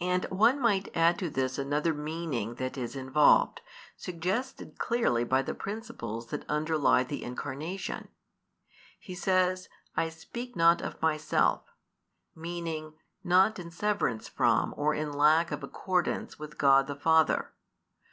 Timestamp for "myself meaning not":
11.00-13.60